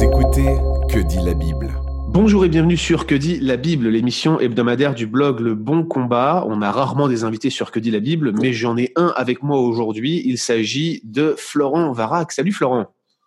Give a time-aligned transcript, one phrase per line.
[0.00, 0.56] Vous écoutez
[0.88, 1.74] Que dit la Bible
[2.08, 6.42] Bonjour et bienvenue sur Que dit la Bible, l'émission hebdomadaire du blog Le Bon Combat.
[6.48, 9.42] On a rarement des invités sur Que dit la Bible, mais j'en ai un avec
[9.42, 10.22] moi aujourd'hui.
[10.24, 12.32] Il s'agit de Florent Varac.
[12.32, 12.86] Salut Florent.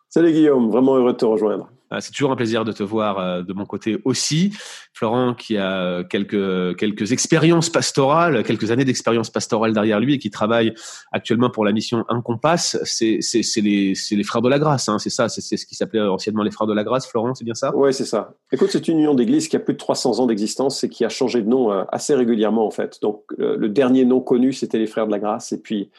[0.10, 1.70] Salut Guillaume, vraiment heureux de te rejoindre.
[1.94, 4.52] Ah, c'est toujours un plaisir de te voir euh, de mon côté aussi.
[4.94, 10.30] Florent qui a quelques, quelques expériences pastorales, quelques années d'expérience pastorale derrière lui et qui
[10.32, 10.74] travaille
[11.12, 12.78] actuellement pour la mission Un Compass.
[12.84, 13.20] C'est,
[13.58, 16.52] les, les frères de la grâce, hein, c'est ça, c'est, ce qui s'appelait anciennement les
[16.52, 17.76] frères de la grâce, Florent, c'est bien ça?
[17.76, 18.34] Oui, c'est ça.
[18.52, 21.10] Écoute, c'est une union d'église qui a plus de 300 ans d'existence et qui a
[21.10, 23.00] changé de nom euh, assez régulièrement en fait.
[23.02, 25.92] Donc euh, le dernier nom connu, c'était les frères de la grâce et puis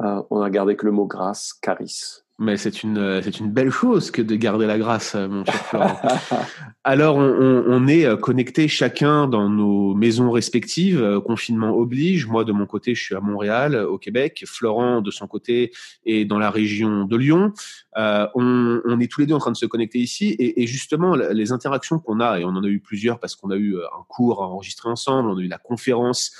[0.00, 2.22] euh, on a gardé que le mot grâce, charis.
[2.38, 5.42] Mais c'est une, euh, c'est une belle chose que de garder la grâce, euh, mon
[5.46, 6.00] cher Florent.
[6.84, 11.20] Alors, on, on, est euh, connectés chacun dans nos maisons respectives.
[11.24, 12.26] Confinement oblige.
[12.26, 14.44] Moi, de mon côté, je suis à Montréal, au Québec.
[14.46, 15.72] Florent, de son côté,
[16.04, 17.54] est dans la région de Lyon.
[17.96, 20.36] Euh, on, on, est tous les deux en train de se connecter ici.
[20.38, 23.50] Et, et justement, les interactions qu'on a, et on en a eu plusieurs parce qu'on
[23.50, 26.32] a eu un cours à enregistrer ensemble, on a eu la conférence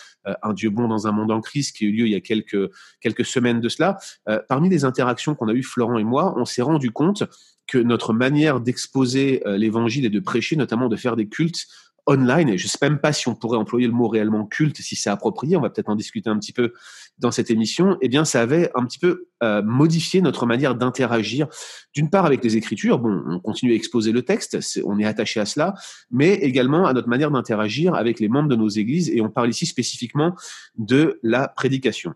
[0.43, 2.21] Un Dieu bon dans un monde en crise qui a eu lieu il y a
[2.21, 3.99] quelques, quelques semaines de cela.
[4.29, 7.25] Euh, parmi les interactions qu'on a eues, Florent, et moi, on s'est rendu compte
[7.67, 11.67] que notre manière d'exposer euh, l'évangile et de prêcher, notamment de faire des cultes
[12.07, 14.77] online, et je ne sais même pas si on pourrait employer le mot réellement culte,
[14.81, 16.73] si c'est approprié, on va peut-être en discuter un petit peu
[17.19, 21.49] dans cette émission, eh bien ça avait un petit peu euh, modifié notre manière d'interagir,
[21.95, 25.41] d'une part avec les Écritures, bon, on continue à exposer le texte, on est attaché
[25.41, 25.75] à cela,
[26.11, 29.51] mais également à notre manière d'interagir avec les membres de nos églises, et on parle
[29.51, 30.35] ici spécifiquement
[30.77, 32.15] de la prédication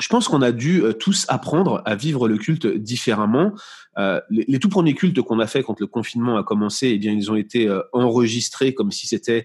[0.00, 3.52] je pense qu'on a dû euh, tous apprendre à vivre le culte différemment.
[3.98, 6.98] Euh, les, les, tout premiers cultes qu'on a fait quand le confinement a commencé, eh
[6.98, 9.44] bien, ils ont été euh, enregistrés comme si c'était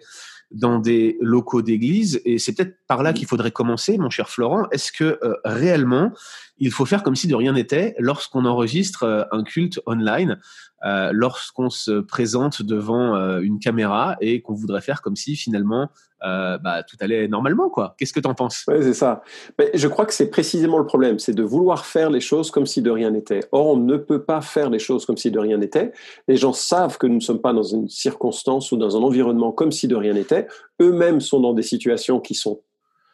[0.52, 2.22] dans des locaux d'église.
[2.26, 4.68] Et c'est peut-être par là qu'il faudrait commencer, mon cher Florent.
[4.72, 6.12] Est-ce que euh, réellement,
[6.58, 10.40] il faut faire comme si de rien n'était lorsqu'on enregistre euh, un culte online,
[10.86, 15.90] euh, lorsqu'on se présente devant euh, une caméra et qu'on voudrait faire comme si finalement
[16.22, 17.96] bah, tout allait normalement, quoi.
[17.98, 19.24] Qu'est-ce que tu en penses c'est ça.
[19.58, 22.66] Mais je crois que c'est précisément le problème, c'est de vouloir faire les choses comme
[22.66, 23.40] si de rien n'était.
[23.54, 25.94] Or, on ne peut pas faire les choses comme si de rien n'était.
[26.28, 29.54] Les gens savent que nous ne sommes pas dans une circonstance ou dans un environnement
[29.54, 30.48] comme si de rien n'était.
[30.82, 32.60] Eux-mêmes sont dans des situations qui sont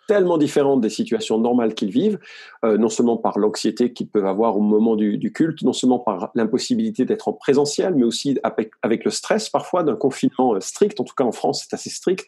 [0.08, 2.20] tellement différentes des situations normales qu'ils vivent,
[2.64, 6.00] euh, non seulement par l'anxiété qu'ils peuvent avoir au moment du, du culte, non seulement
[6.00, 10.60] par l'impossibilité d'être en présentiel, mais aussi avec, avec le stress parfois d'un confinement euh,
[10.60, 11.00] strict.
[11.00, 12.28] En tout cas, en France, c'est assez strict.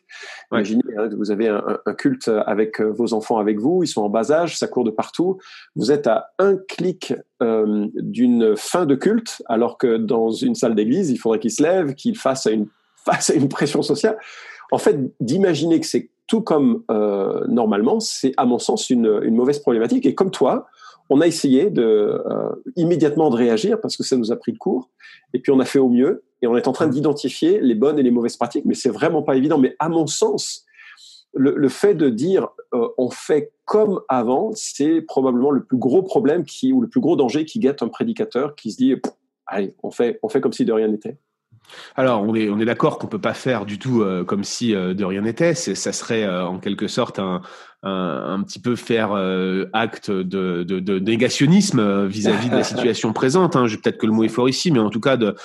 [0.52, 0.60] Ouais.
[0.60, 4.02] Imaginez, hein, vous avez un, un, culte avec euh, vos enfants avec vous, ils sont
[4.02, 5.38] en bas âge, ça court de partout.
[5.76, 10.76] Vous êtes à un clic euh, d'une fin de culte, alors que dans une salle
[10.76, 12.68] d'église, il faudrait qu'ils se lèvent, qu'ils fassent une,
[13.06, 14.18] face à une pression sociale.
[14.72, 19.36] En fait, d'imaginer que c'est tout comme euh, normalement, c'est à mon sens une, une,
[19.36, 20.06] mauvaise problématique.
[20.06, 20.68] Et comme toi,
[21.10, 24.58] on a essayé de euh, immédiatement de réagir parce que ça nous a pris de
[24.58, 24.90] court.
[25.34, 27.98] Et puis on a fait au mieux et on est en train d'identifier les bonnes
[27.98, 28.66] et les mauvaises pratiques.
[28.66, 29.58] Mais c'est vraiment pas évident.
[29.58, 30.66] Mais à mon sens,
[31.34, 36.04] le, le fait de dire euh, on fait comme avant, c'est probablement le plus gros
[36.04, 38.96] problème qui ou le plus gros danger qui guette un prédicateur qui se dit
[39.46, 41.18] allez, on fait on fait comme si de rien n'était.
[41.96, 44.76] Alors, on est, on est d'accord qu'on peut pas faire du tout euh, comme si
[44.76, 45.54] euh, de rien n'était.
[45.54, 47.42] Ça serait euh, en quelque sorte un,
[47.84, 49.12] un, un, petit peu faire
[49.74, 53.56] acte de, de, de négationnisme vis-à-vis -vis de la situation présente.
[53.56, 53.66] Hein.
[53.68, 55.36] Peut-être que le mot est fort ici, mais en tout cas, de,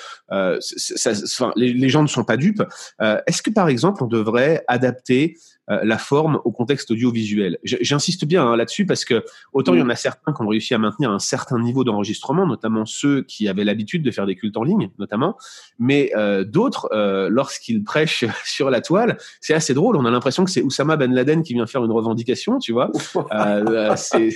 [0.59, 2.63] ça, enfin, les, les, gens ne sont pas dupes.
[2.99, 7.57] Est-ce que, par exemple, on devrait adapter euh, la forme au contexte audiovisuel.
[7.63, 10.73] J'insiste bien hein, là-dessus parce que autant il y en a certains qui ont réussi
[10.73, 14.57] à maintenir un certain niveau d'enregistrement, notamment ceux qui avaient l'habitude de faire des cultes
[14.57, 15.37] en ligne, notamment,
[15.79, 19.95] mais euh, d'autres, euh, lorsqu'ils prêchent sur la toile, c'est assez drôle.
[19.95, 22.91] On a l'impression que c'est Oussama Ben Laden qui vient faire une revendication, tu vois.
[23.31, 24.29] Euh, c'est,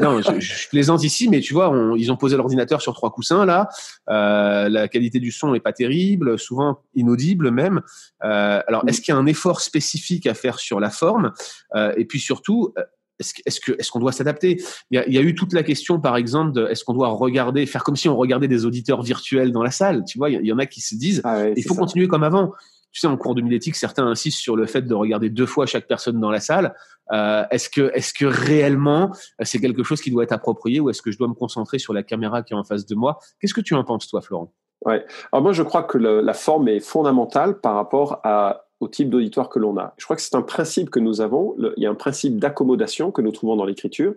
[0.00, 3.10] non, je, je, plaisante ici, mais tu vois, on, ils ont posé l'ordinateur sur trois
[3.10, 3.68] coussins là.
[4.10, 7.82] Euh, la qualité du son est pas terrible, souvent inaudible même.
[8.24, 11.32] Euh, alors, est-ce qu'il y a un effort spécifique à faire sur sur la forme.
[11.74, 12.82] Euh, et puis surtout euh,
[13.18, 14.62] est-ce est qu'on doit s'adapter?
[14.90, 16.94] Il, y a, il y a eu toute la question par exemple de est-ce qu'on
[16.94, 20.04] doit regarder faire comme si on regardait des auditeurs virtuels dans la salle?
[20.06, 22.24] Tu vois il y, en a qui se disent ah ouais, il faut continuer comme
[22.24, 22.52] avant.
[22.90, 25.66] Tu sais en cours de millétique certains insistent sur le fait de regarder deux fois
[25.66, 26.74] chaque personne dans la salle.
[27.12, 29.12] Euh, est-ce que est-ce que réellement
[29.42, 31.92] c'est quelque chose qui doit être approprié ou est-ce que je dois me concentrer sur
[31.92, 33.18] la caméra qui est en face de moi?
[33.40, 34.52] Qu'est-ce que tu en penses toi Florent?
[34.84, 35.04] Ouais.
[35.30, 39.10] Alors moi je crois que le, la forme est fondamentale par rapport à au type
[39.10, 39.94] d'auditoire que l'on a.
[39.96, 41.54] Je crois que c'est un principe que nous avons.
[41.76, 44.14] il y a un principe d'accommodation que nous trouvons dans l'Écriture.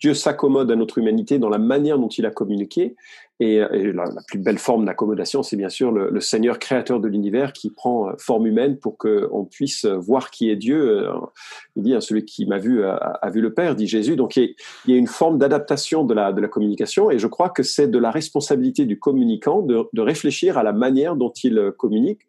[0.00, 2.96] Dieu s'accommode à notre humanité dans la manière dont il a communiqué.
[3.38, 7.70] Et, la, plus belle forme d'accommodation, c'est bien sûr le, Seigneur créateur de l'univers qui
[7.70, 11.06] prend euh, forme humaine pour qu'on puisse voir qui est Dieu.
[11.06, 11.12] Euh,
[11.76, 14.16] il dit, hein, celui qui m'a vu a, vu le Père, dit Jésus.
[14.16, 14.56] Donc il
[14.88, 17.12] y a, une forme d'adaptation de la, communication.
[17.12, 21.14] Et je crois que c'est de la responsabilité du communicant de réfléchir à la manière
[21.14, 22.22] dont il communique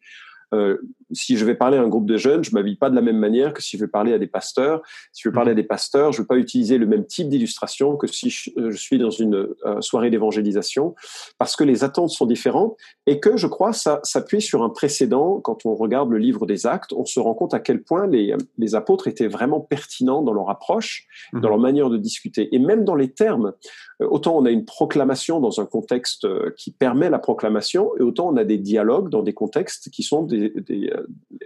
[0.54, 0.78] euh,
[1.12, 3.18] si je vais parler à un groupe de jeunes, je m'habille pas de la même
[3.18, 4.81] manière que si je vais parler à des pasteurs.
[5.12, 7.30] Si je veux parler à des pasteurs, je ne vais pas utiliser le même type
[7.30, 10.96] d'illustration que si je, euh, suis dans une euh, soirée d'évangélisation,
[11.38, 15.40] parce que les attentes sont différentes et que je crois ça s'appuie sur un précédent.
[15.40, 18.36] Quand on regarde le livre des Actes, on se rend compte à quel point les,
[18.57, 21.48] les apôtres étaient vraiment pertinents dans leur approche, dans mhm.
[21.48, 23.54] leur manière de discuter et même dans les termes.
[24.00, 28.38] Autant on a une proclamation dans un contexte qui permet la proclamation, et autant on
[28.38, 30.54] a des dialogues dans des contextes qui sont des,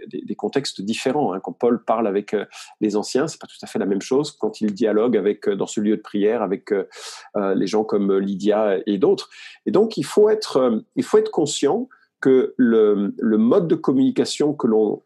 [0.08, 1.34] des, contextes différents.
[1.34, 1.40] Hein.
[1.40, 2.46] Quand Paul parle avec euh,
[2.82, 5.56] les anciens, c'est pas tout à fait la même chose quand il dialogue avec euh,
[5.56, 6.86] dans ce lieu de prière avec euh,
[7.56, 9.30] les gens comme Lydia et d'autres.
[9.66, 11.88] Et donc il faut être il faut être conscient
[12.22, 15.02] que le, mode de communication que l'on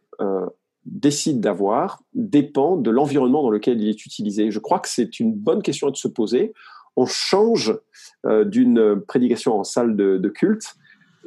[0.85, 4.51] décide d'avoir dépend de l'environnement dans lequel il est utilisé.
[4.51, 6.53] Je crois que c'est une bonne question de se poser.
[6.97, 7.77] On change
[8.25, 10.75] d'une prédication en salle de, de, culte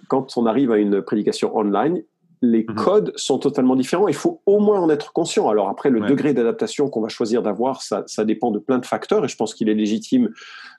[0.08, 2.02] quand on arrive à une prédication online
[2.43, 2.75] les mhm.
[2.75, 4.08] codes sont totalement différents.
[4.08, 5.49] Il faut au moins en être conscient.
[5.49, 8.87] Alors après, le degré d'adaptation qu'on va choisir d'avoir, ça, ça, dépend de plein de
[8.87, 9.25] facteurs.
[9.25, 10.31] Et je pense qu'il est légitime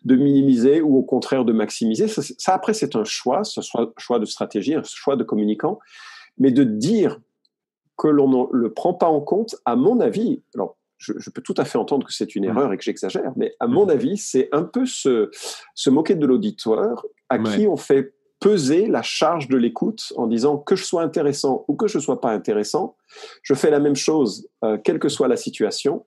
[0.03, 2.07] de minimiser ou au contraire de maximiser.
[2.07, 5.79] Ça, ça après, c'est un choix, ce soit choix de stratégie, un choix de communicant.
[6.37, 7.19] Mais de dire
[7.97, 11.41] que l'on ne le prend pas en compte, à mon avis, alors je, je peux
[11.41, 14.17] tout à fait entendre que c'est une erreur et que j'exagère, mais à mon avis,
[14.17, 15.31] c'est un peu se,
[15.73, 20.57] se moquer de l'auditoire à qui on fait peser la charge de l'écoute en disant
[20.57, 22.97] que je sois intéressant ou que je ne sois pas intéressant,
[23.41, 26.05] je fais la même chose, euh, quelle que soit la situation,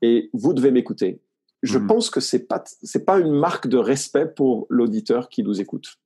[0.00, 1.20] et vous devez m'écouter.
[1.62, 1.86] Je mhm.
[1.86, 5.98] pense que c'est pas c'est pas une marque de respect pour l'auditeur qui nous écoute.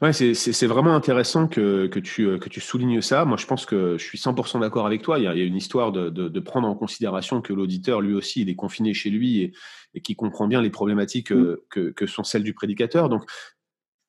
[0.00, 3.24] Ouais, c'est vraiment intéressant que, que, tu, euh, que tu soulignes ça.
[3.24, 5.18] Moi, je pense que je suis 100% d'accord avec toi.
[5.18, 7.52] Il y, a, il y, a, une histoire de, de, de prendre en considération que
[7.52, 9.52] l'auditeur, lui aussi, il est confiné chez lui et,
[9.94, 11.36] et qui comprend bien les problématiques mm.
[11.36, 13.08] euh, que, que, sont celles du prédicateur.
[13.08, 13.24] Donc,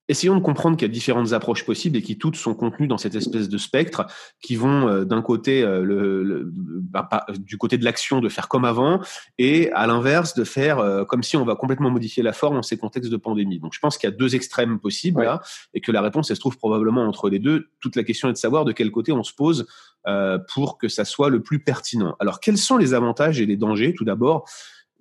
[0.10, 2.98] essayons de comprendre qu'il y a différentes approches possibles et qui toutes sont contenues dans
[2.98, 4.08] cette espèce de spectre
[4.42, 7.08] qui vont euh, d'un côté euh, le, bah,
[7.38, 9.02] du côté de l'action de faire comme avant
[9.38, 12.64] et à l'inverse de faire euh, comme si on va complètement modifier la forme dans
[12.64, 13.60] ces contextes de pandémie.
[13.60, 15.42] Donc je pense qu'il y a deux extrêmes possibles là
[15.74, 17.68] et que la réponse elle se trouve probablement entre les deux.
[17.80, 19.68] Toute la question est de savoir de quel côté on se pose
[20.54, 22.16] pour que ça soit le plus pertinent.
[22.20, 23.94] Alors quels sont les avantages et les dangers?
[23.94, 24.46] Tout d'abord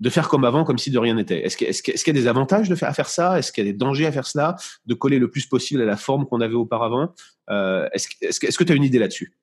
[0.00, 1.44] de faire comme avant, comme si de rien n'était.
[1.44, 3.38] Est-ce qu'il y a des avantages de faire, à faire ça?
[3.38, 4.56] Est-ce qu'il y a des dangers à faire cela?
[4.86, 7.14] De coller le plus possible à la forme qu'on avait auparavant?
[7.50, 9.34] Euh, Est-ce est que tu as une idée là-dessus?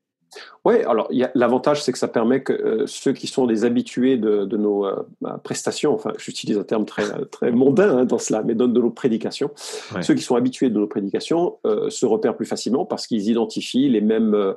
[0.65, 4.57] Oui, alors l'avantage, c'est que ça permet que euh, ceux qui sont des habitués de,
[4.57, 8.55] nos euh, bah, prestations, enfin, j'utilise un terme très, très mondain hein, dans cela, mais
[8.55, 9.51] de, de nos prédications,
[10.01, 13.89] ceux qui sont habitués de nos prédications euh, se repèrent plus facilement parce qu'ils identifient
[13.89, 14.55] les mêmes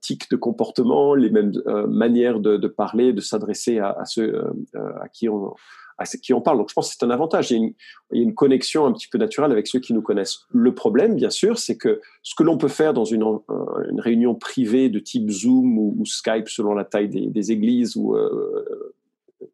[0.00, 1.52] tics de comportement, les mêmes
[1.88, 5.54] manières de, parler, de s'adresser à, à, ceux à qui on
[5.98, 6.58] à qui on parle.
[6.58, 7.50] Donc je pense que c'est un avantage.
[7.50, 7.74] Il y, a une,
[8.12, 10.40] il y, a une, connexion un petit peu naturelle avec ceux qui nous connaissent.
[10.50, 14.00] Le problème, bien sûr, c'est que ce que l'on peut faire dans une, euh, une,
[14.00, 18.94] réunion privée de type Zoom ou, Skype selon la taille des, des églises ou euh,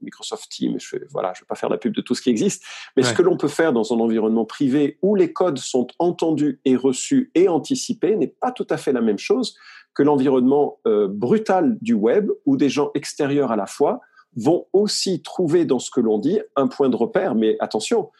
[0.02, 2.30] Microsoft Teams, je ne voilà, je vais pas faire la pub de tout ce qui
[2.30, 2.64] existe,
[2.96, 6.60] mais ce que l'on peut faire dans un environnement privé où les codes sont entendus
[6.64, 9.56] et reçus et anticipés n'est pas tout à fait la même chose
[9.94, 14.00] que l'environnement euh, brutal du web où des gens extérieurs à la fois
[14.36, 17.34] vont aussi trouver dans ce que l'on dit un point de repère.
[17.34, 18.10] Mais attention,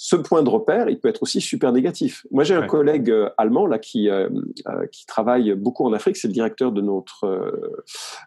[0.00, 2.24] ce point de repère, il peut être aussi super négatif.
[2.30, 4.28] Moi, j'ai un collègue euh, allemand là qui euh,
[4.68, 6.16] euh, qui travaille beaucoup en Afrique.
[6.16, 7.26] C'est le directeur de notre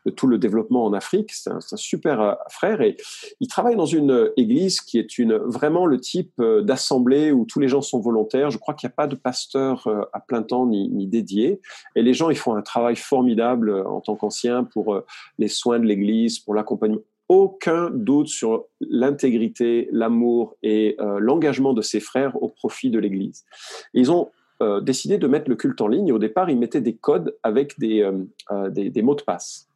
[0.05, 1.31] de tout le développement en Afrique.
[1.31, 2.97] C'est un, un, super frère et
[3.39, 7.69] il travaille dans une église qui est une vraiment le type d'assemblée où tous les
[7.69, 8.51] gens sont volontaires.
[8.51, 11.61] Je crois qu'il n'y a pas de pasteur à plein temps ni, ni dédié.
[11.95, 15.01] Et les gens, ils font un travail formidable en tant qu'anciens pour
[15.37, 17.01] les soins de l'église, pour l'accompagnement
[17.31, 23.45] aucun doute sur l'intégrité, l'amour et euh, l'engagement de ses frères au profit de l'Église.
[23.93, 26.11] Ils ont euh, décidé de mettre le culte en ligne.
[26.11, 29.69] au départ, ils mettaient des codes avec des, euh, des, mots de passe.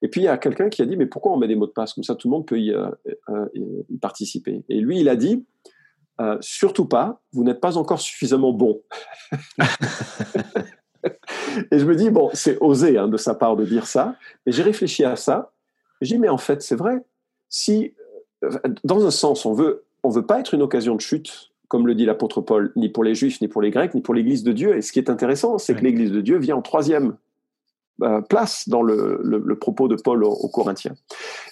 [0.00, 1.66] Et puis, il y a quelqu'un qui a dit, mais pourquoi on met des mots
[1.66, 1.92] de passe?
[1.92, 4.62] Comme ça, tout le monde peut y, y participer.
[4.70, 5.44] Et lui, il a dit,
[6.40, 8.80] surtout pas, vous n'êtes pas encore suffisamment bon.
[11.70, 14.16] et je me dis, bon, c'est osé hein, de sa part de dire ça,
[14.46, 15.52] mais j'ai réfléchi à ça
[16.02, 16.98] j'ai dit, mais en fait, c'est vrai.
[17.48, 17.94] Si,
[18.44, 18.50] euh,
[18.84, 21.94] dans un sens, on veut, on veut pas être une occasion de chute, comme le
[21.94, 24.52] dit l'apôtre Paul, ni pour les Juifs, ni pour les Grecs, ni pour l'Église de
[24.52, 24.76] Dieu.
[24.76, 27.16] Et ce qui est intéressant, c'est que l'Église de Dieu vient en troisième.
[28.28, 30.94] place dans le, propos de Paul aux, Corinthiens.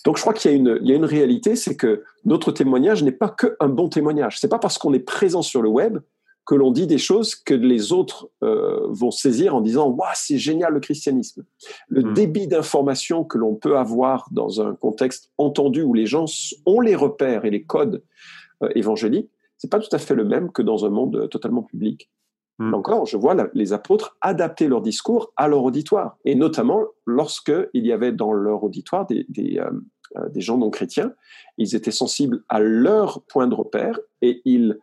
[0.05, 3.29] Donc je crois qu'il y, y, a une réalité, c'est que notre témoignage n'est pas
[3.29, 4.41] qu'un bon témoignage.
[4.41, 5.99] C'est pas parce qu'on est présent sur le web
[6.51, 10.37] que l'on dit des choses que les autres euh, vont saisir en disant waouh c'est
[10.37, 11.45] génial le christianisme.
[11.87, 12.15] Le hmm.
[12.15, 16.25] débit d'information que l'on peut avoir dans un contexte entendu où les gens
[16.67, 18.03] ont les repères et les codes
[18.65, 22.11] euh, évangéliques, c'est pas tout à fait le même que dans un monde totalement public.
[22.75, 27.87] Encore, je vois les apôtres adapter leur discours à leur auditoire, et notamment lorsque il
[27.87, 29.59] y avait dans leur auditoire des, des,
[30.17, 31.13] euh, des gens non chrétiens,
[31.57, 34.79] ils étaient sensibles à leur point de repère et ils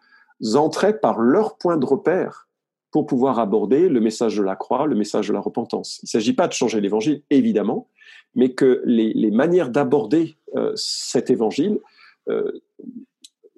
[0.56, 2.48] entraient par leur point de repère
[2.92, 6.00] pour pouvoir aborder le message de la croix, le message de la repentance.
[6.04, 7.88] Il ne s'agit pas de changer l'évangile, évidemment,
[8.36, 11.80] mais que les, manières d'aborder euh, cet évangile
[12.30, 12.62] euh,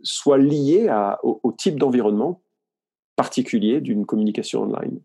[0.04, 0.90] soient liées
[1.24, 2.42] au type d'environnement
[3.16, 5.02] particulier d'une communication online.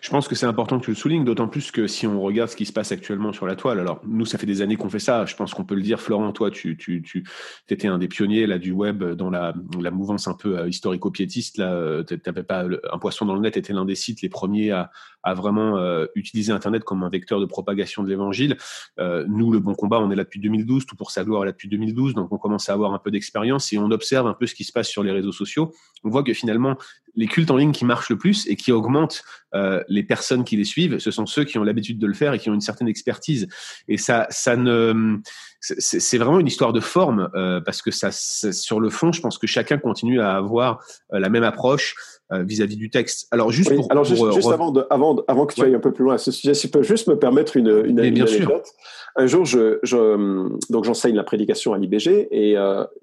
[0.00, 2.50] Je pense que c'est important que tu le soulignes, d'autant plus que si on regarde
[2.50, 4.88] ce qui se passe actuellement sur la toile, alors nous, ça fait des années qu'on
[4.88, 6.00] fait ça, je pense qu'on peut le dire.
[6.00, 7.24] Florent, toi, tu, tu, tu
[7.68, 11.60] étais un des pionniers là, du web dans la, la mouvance un peu euh, historico-piétiste.
[11.60, 14.70] Euh, tu n'avais pas un poisson dans le net, était l'un des sites les premiers
[14.70, 14.90] à,
[15.22, 18.56] à vraiment euh, utiliser Internet comme un vecteur de propagation de l'évangile.
[18.98, 21.52] nous, le Bon Combat, on est là depuis 2012, tout pour sa gloire est là
[21.52, 24.46] depuis 2012, donc on commence à avoir un peu d'expérience et on observe un peu
[24.46, 25.72] ce qui se passe sur les réseaux sociaux.
[26.02, 26.76] On voit que finalement,
[27.14, 29.24] les cultes en ligne qui marchent le plus et qui augmentent
[29.54, 32.34] euh, les personnes qui les suivent, ce sont ceux qui ont l'habitude de le faire
[32.34, 33.48] et qui ont une certaine expertise.
[33.88, 35.18] Et ça, ça ne,
[35.60, 39.38] c'est vraiment une histoire de forme euh, parce que ça, sur le fond, je pense
[39.38, 41.94] que chacun continue à avoir euh, la même approche
[42.30, 43.28] vis-à-vis du texte.
[43.30, 44.20] Alors juste pour, alors juste,
[44.50, 46.66] avant, de, avant, avant que tu ailles un peu plus loin à ce sujet, si
[46.66, 48.66] tu peux juste me permettre une, une, une bien anecdote.
[48.66, 48.74] Sûr.
[49.14, 52.56] Un jour, je, je donc j'enseigne la prédication à l'IBG et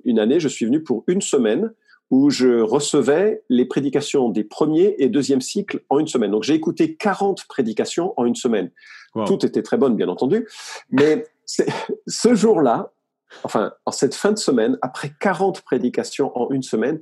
[0.04, 1.72] une année, je suis venu pour une semaine
[2.12, 6.32] où je recevais les prédications des premiers et deuxième cycles en une semaine.
[6.32, 8.70] Donc j'ai écouté 40 prédications en une semaine.
[9.26, 10.48] Toutes étaient très bonnes, bien entendu.
[10.90, 12.92] Mais ce jour-là,
[13.44, 17.02] enfin, en cette fin de semaine, après 40 prédications en une semaine,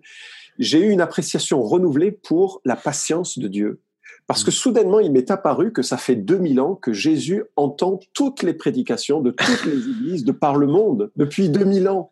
[0.59, 3.81] j'ai eu une appréciation renouvelée pour la patience de Dieu.
[4.27, 8.43] Parce que soudainement, il m'est apparu que ça fait 2000 ans que Jésus entend toutes
[8.43, 12.11] les prédications de toutes les églises de par le monde, depuis 2000 ans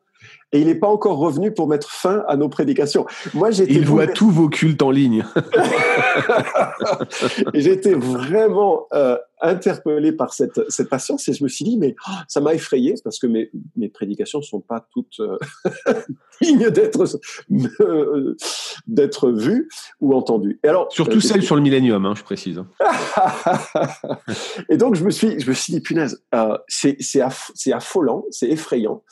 [0.54, 3.06] et il n'est pas encore revenu pour mettre fin à nos prédications.
[3.34, 5.26] Moi, j'étais il voit tous vos cultes en ligne.
[7.54, 11.96] et j'étais vraiment euh, interpellé par cette, cette patience et je me suis dit, mais
[12.08, 15.38] oh, ça m'a effrayé parce que mes, mes prédications ne sont pas toutes euh,
[16.42, 17.20] dignes d'être
[17.82, 18.36] euh,
[18.88, 19.68] d'être vues
[20.00, 20.60] ou entendues.
[20.64, 22.64] Et alors, Surtout celles sur le millénium, hein, je précise.
[24.70, 26.24] et donc, je me suis, je me suis dit, punaise,
[26.68, 27.22] c'est
[27.74, 29.04] affolant, c'est effrayant.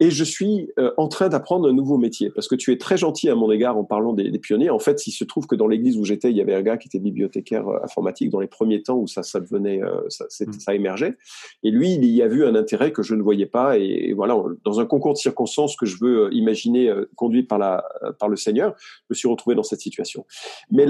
[0.00, 2.96] Et je suis euh, en train d'apprendre un nouveau métier parce que tu es très
[2.96, 4.70] gentil à mon égard en parlant des, pionniers.
[4.70, 6.76] En fait, il se trouve que dans l'église où j'étais, il y avait un gars
[6.76, 10.24] qui était bibliothécaire euh, informatique dans les premiers temps où ça, ça devenait, euh, ça,
[10.24, 10.52] mmh.
[10.52, 11.16] ça, émergeait.
[11.62, 13.78] Et lui, il y a vu un intérêt que je ne voyais pas.
[13.78, 17.84] Et, voilà, dans un concours de circonstances que je veux imaginer conduit par la,
[18.18, 20.26] par le Seigneur, je me suis retrouvé dans cette situation.
[20.70, 20.86] Mais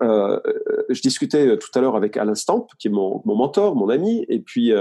[0.00, 0.40] là,
[0.88, 4.24] je discutais tout à l'heure avec Alain Stamp, qui est mon, mon mentor, mon ami,
[4.28, 4.72] et puis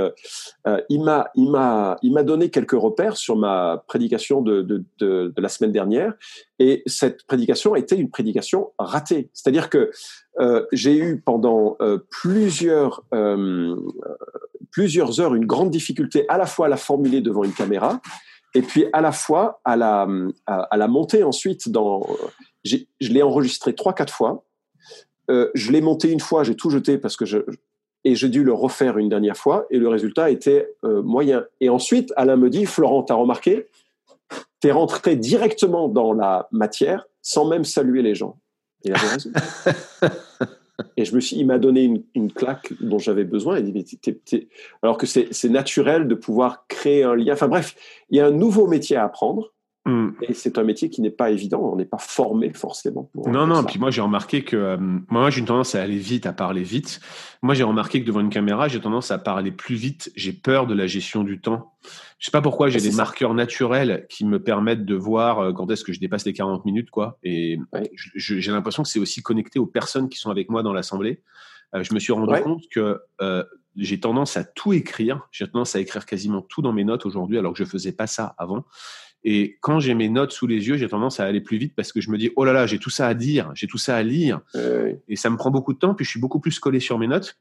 [0.90, 4.84] il m'a, il m'a, il m'a donné quelques repères sur ma prédication de,
[5.38, 6.14] la semaine dernière.
[6.60, 9.30] Et cette prédication était une prédication ratée.
[9.34, 9.92] C'est-à-dire que
[10.40, 13.76] euh, j'ai eu pendant euh, plusieurs, euh,
[14.72, 18.02] plusieurs heures une grande difficulté à la fois à la formuler devant une caméra
[18.54, 20.08] et puis à la fois à la,
[20.46, 22.06] à, la monter ensuite dans...
[22.64, 24.44] Je l'ai enregistré trois, quatre fois.
[25.30, 27.40] Je l'ai monté une fois, j'ai tout jeté parce que je,
[28.04, 31.46] et j'ai dû le refaire une dernière fois et le résultat était moyen.
[31.60, 33.68] Et ensuite, Alain me dit, Florent, t'as remarqué,
[34.62, 38.40] tu es rentré directement dans la matière sans même saluer les gens.
[38.84, 39.32] Il avait raison.
[40.96, 43.60] Et je me suis, il m'a donné une, claque dont j'avais besoin.
[43.60, 44.48] Il dit,
[44.82, 47.34] alors que c'est naturel de pouvoir créer un lien.
[47.34, 47.76] Enfin bref,
[48.10, 49.54] il y a un nouveau métier à apprendre.
[49.88, 50.10] Mm.
[50.22, 53.10] Et c'est un métier qui n'est pas évident, on n'est pas formé forcément.
[53.14, 54.78] Pour non, non, puis moi j'ai remarqué que euh,
[55.10, 57.00] moi j'ai une tendance à aller vite, à parler vite.
[57.42, 60.68] Moi j'ai remarqué que devant une caméra, j'ai tendance à parler plus vite, j'ai peur
[60.68, 61.72] de la gestion du temps.
[62.20, 65.72] Je sais pas pourquoi j'ai des marqueurs naturels qui me permettent de voir euh, quand
[65.72, 67.18] est-ce que je dépasse les 40 minutes, quoi.
[67.24, 67.58] Et
[68.16, 71.24] j'ai l'impression que c'est aussi connecté aux personnes qui sont avec moi dans l'assemblée.
[71.76, 73.00] Euh, je me suis rendu compte que
[73.78, 75.28] j'ai tendance à tout écrire.
[75.32, 78.08] J'ai tendance à écrire quasiment tout dans mes notes aujourd'hui, alors que je faisais pas
[78.08, 78.66] ça avant.
[79.30, 81.92] Et quand j'ai mes notes sous les yeux, j'ai tendance à aller plus vite parce
[81.92, 83.98] que je me dis, oh là là, j'ai tout ça à dire, j'ai tout ça
[83.98, 84.40] à lire.
[85.10, 87.08] Et ça me prend beaucoup de temps, puis je suis beaucoup plus collé sur mes
[87.08, 87.38] notes.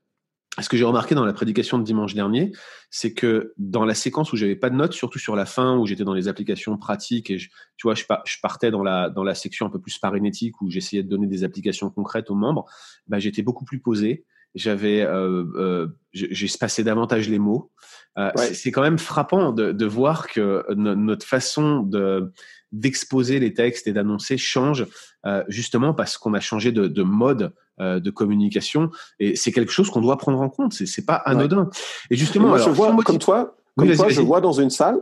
[0.61, 2.51] Ce que j'ai remarqué dans la prédication de dimanche dernier,
[2.91, 5.87] c'est que dans la séquence où j'avais pas de notes, surtout sur la fin, où
[5.87, 8.05] j'étais dans les applications pratiques et je, tu vois, je,
[8.43, 11.45] partais dans la, dans la section un peu plus paranétique où j'essayais de donner des
[11.45, 12.65] applications concrètes aux membres,
[13.07, 14.25] bah, j'étais beaucoup plus posé
[14.55, 17.71] j'avais, euh, euh, j'ai espacé davantage les mots.
[18.19, 22.33] Euh, C'est quand même frappant de, de voir que notre façon de
[22.73, 24.87] d'exposer les textes et d'annoncer change
[25.25, 29.73] euh, justement parce qu'on a changé de, de mode euh, de communication et c'est quelque
[29.73, 30.73] chose qu'on doit prendre en compte.
[30.73, 31.71] C'est pas anodin.
[32.11, 35.01] Et justement, moi, je vois comme toi, comme toi, je vois dans une salle,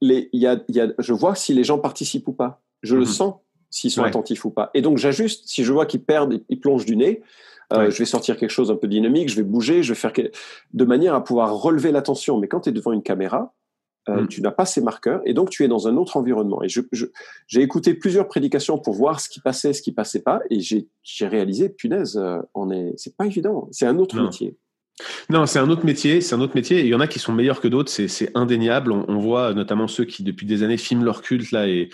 [0.00, 2.62] les, y a, y a, je vois si les gens participent ou pas.
[2.82, 3.06] Je le mhm.
[3.06, 3.34] sens
[3.70, 4.70] s'ils sont attentifs ou pas.
[4.74, 5.48] Et donc j'ajuste.
[5.48, 7.22] Si je vois qu'ils perdent, ils plongent du nez,
[7.72, 10.12] euh, je vais sortir quelque chose un peu dynamique, je vais bouger, je vais faire
[10.12, 12.38] de manière à pouvoir relever l'attention.
[12.38, 13.54] Mais quand tu es devant une caméra,
[14.08, 14.28] euh, mm.
[14.28, 16.62] tu n'as pas ces marqueurs et donc tu es dans un autre environnement.
[16.62, 20.60] Et j'ai écouté plusieurs prédications pour voir ce qui passait, ce qui passait pas, et
[20.60, 23.68] j'ai réalisé, punaise, euh, on est, c'est pas évident.
[23.70, 24.56] C'est un autre métier.
[25.28, 26.80] Non, c'est un autre métier, c'est un autre métier.
[26.80, 28.92] il y en a qui sont meilleurs que d'autres, c'est indéniable.
[28.92, 31.90] On, voit notamment ceux qui, depuis des années, filment leur culte là et,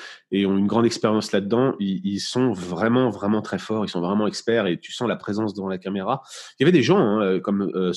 [0.46, 1.74] ont une grande expérience là-dedans.
[1.80, 3.86] Ils, sont vraiment, vraiment très forts.
[3.86, 6.22] Ils sont vraiment experts et tu sens la présence devant la caméra.
[6.58, 7.92] Il y avait des gens hein, comme euh,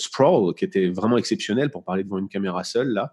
[0.55, 3.11] qui étaient vraiment exceptionnels pour parler devant une caméra seule là.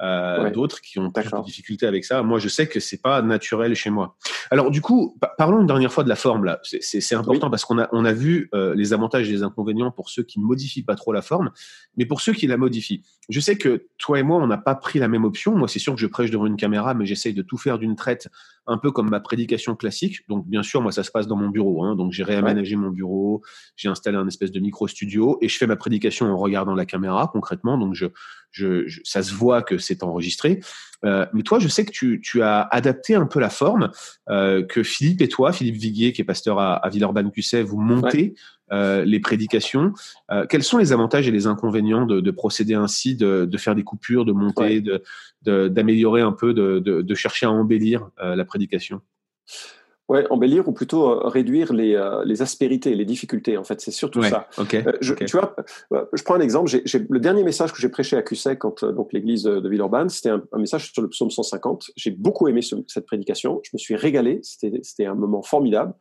[0.00, 2.22] Euh, d'autres qui ont plus de difficultés avec ça.
[2.22, 4.16] Moi, je sais que c'est pas naturel chez moi.
[4.50, 6.60] Alors, du coup, parlons une dernière fois de la forme là.
[6.62, 10.08] C'est important parce qu'on a on a vu euh, les avantages et les inconvénients pour
[10.08, 11.50] ceux qui modifient pas trop la forme,
[11.96, 13.02] mais pour ceux qui la modifient.
[13.28, 15.56] Je sais que toi et moi, on n'a pas pris la même option.
[15.56, 17.96] Moi, c'est sûr que je prêche devant une caméra, mais j'essaye de tout faire d'une
[17.96, 18.28] traite,
[18.68, 20.28] un peu comme ma prédication classique.
[20.28, 21.82] Donc, bien sûr, moi, ça se passe dans mon bureau.
[21.84, 21.96] Hein.
[21.96, 23.42] Donc, j'ai réaménagé mon bureau,
[23.76, 26.86] j'ai installé un espèce de micro studio et je fais ma prédication en regardant la
[26.86, 27.78] caméra concrètement.
[27.78, 28.06] Donc, je,
[28.50, 30.60] je, ça se voit que c'est enregistré.
[31.04, 33.90] Euh, mais toi, je sais que tu, tu, as adapté un peu la forme,
[34.28, 38.34] euh, que Philippe et toi, Philippe Viguier, qui est pasteur à, à Villeurbanne-Cusset, vous montez
[38.72, 39.92] euh, les prédications.
[40.30, 43.74] Euh, quels sont les avantages et les inconvénients de, de procéder ainsi, de, de, faire
[43.74, 45.02] des coupures, de monter, de
[45.42, 49.00] d'améliorer un peu, de, de, chercher à embellir euh, la prédication?
[50.08, 53.58] Ouais, embellir ou plutôt euh, réduire les, euh, les, aspérités, les difficultés.
[53.58, 54.48] En fait, c'est surtout ça.
[54.58, 55.54] Euh, je, Tu vois,
[56.14, 56.70] je prends un exemple.
[56.70, 60.30] J'ai, le dernier message que j'ai prêché à Cusset, quand donc l'église de Villeurbanne, c'était
[60.30, 61.90] un, message sur le psaume 150.
[61.94, 63.60] J'ai beaucoup aimé cette prédication.
[63.64, 64.40] Je me suis régalé.
[64.42, 65.92] C'était, c'était un moment formidable.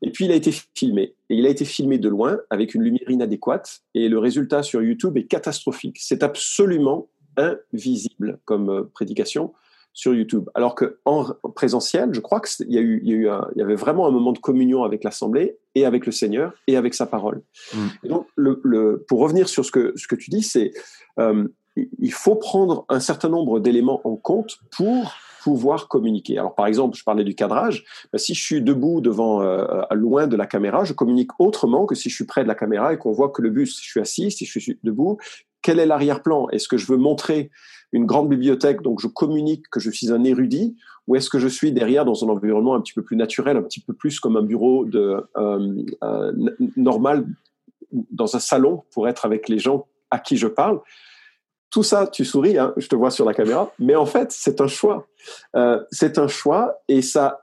[0.00, 1.16] Et puis il a été filmé.
[1.28, 3.80] Et il a été filmé de loin avec une lumière inadéquate.
[3.94, 5.96] Et le résultat sur YouTube est catastrophique.
[6.00, 9.52] C'est absolument invisible comme prédication
[9.96, 10.50] sur YouTube.
[10.54, 11.24] Alors que en
[11.54, 14.06] présentiel, je crois qu'il y a eu, il y, a eu il y avait vraiment
[14.06, 17.42] un moment de communion avec l'Assemblée et avec le Seigneur et avec sa parole.
[17.74, 18.08] Mm.
[18.08, 20.72] donc, le, le, pour revenir sur ce que, ce que tu dis, c'est
[21.18, 26.38] euh, il faut prendre un certain nombre d'éléments en compte pour pouvoir communiquer.
[26.38, 27.84] Alors, par exemple, je parlais du cadrage.
[28.12, 31.94] Ben, si je suis debout devant, euh, loin de la caméra, je communique autrement que
[31.94, 33.90] si je suis près de la caméra et qu'on voit que le bus, si je
[33.90, 35.18] suis assis, si je suis debout,
[35.66, 36.48] quel est l'arrière-plan?
[36.50, 37.50] Est-ce que je veux montrer
[37.90, 40.76] une grande bibliothèque, donc je communique que je suis un érudit,
[41.08, 43.62] ou est-ce que je suis derrière dans un environnement un petit peu plus naturel, un
[43.62, 46.32] petit peu plus comme un bureau euh, euh,
[46.76, 47.26] normal
[47.90, 50.80] dans un salon pour être avec les gens à qui je parle?
[51.70, 54.60] Tout ça, tu souris, hein, je te vois sur la caméra, mais en fait, c'est
[54.60, 55.08] un choix.
[55.56, 57.42] Euh, c'est un choix et ça,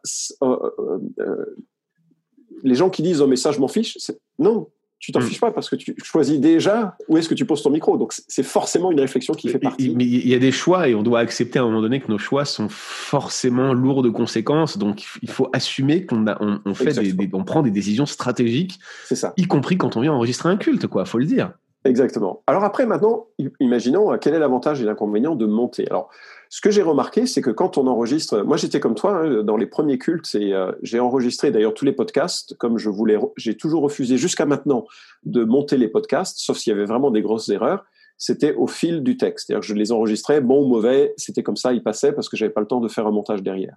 [2.64, 3.98] les gens qui disent oh mais ça je m'en fiche,
[4.40, 4.70] non,
[5.04, 5.24] tu t'en mm.
[5.24, 7.98] fiches pas parce que tu choisis déjà où est-ce que tu poses ton micro.
[7.98, 9.94] Donc c'est forcément une réflexion qui fait partie.
[9.94, 12.10] Mais il y a des choix et on doit accepter à un moment donné que
[12.10, 14.78] nos choix sont forcément lourds de conséquences.
[14.78, 18.80] Donc il faut assumer qu'on on, on, fait des, on prend des décisions stratégiques.
[19.04, 19.34] C'est ça.
[19.36, 21.04] Y compris quand on vient enregistrer un culte, quoi.
[21.04, 21.52] Faut le dire.
[21.86, 22.42] Exactement.
[22.48, 23.28] Alors après, maintenant,
[23.60, 25.86] imaginons euh, quel est l'avantage et l'inconvénient de monter?
[25.89, 26.10] Alors,
[26.54, 29.58] ce que j'ai remarqué, c'est que quand on enregistre, moi j'étais comme toi hein, dans
[29.58, 33.18] les premiers cultes, et euh, j'ai enregistré d'ailleurs tous les podcasts comme je voulais.
[33.38, 34.86] J'ai toujours refusé jusqu'à maintenant
[35.24, 37.84] de monter les podcasts, sauf s'il y avait vraiment des grosses erreurs.
[38.20, 41.58] C'était au fil du texte, c'est-à-dire que je les enregistrais, bon ou mauvais, c'était comme
[41.58, 43.76] ça, ils passaient parce que j'avais pas le temps de faire un montage derrière.